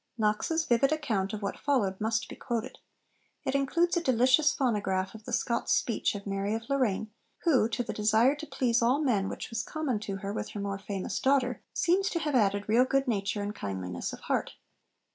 [0.17, 2.79] Knox's vivid account of what followed must be quoted.
[3.45, 7.11] It includes a delicious phonograph of the Scots speech of Mary of Lorraine,
[7.43, 10.59] who, to the desire to please all men which was common to her with her
[10.59, 14.53] more famous daughter, seems to have added real good nature and kindliness of heart.